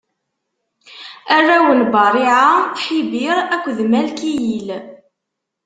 [1.35, 2.49] Arraw n Bariɛa:
[2.83, 4.67] Ḥibir akked Malkiyil.